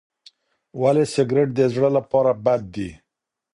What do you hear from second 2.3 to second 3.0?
بد دی؟